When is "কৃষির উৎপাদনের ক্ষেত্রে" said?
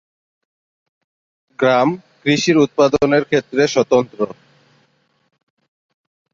2.21-3.61